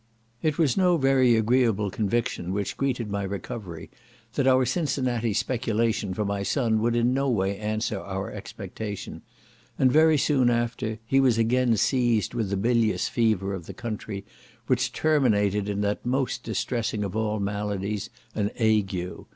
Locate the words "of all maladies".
17.03-18.09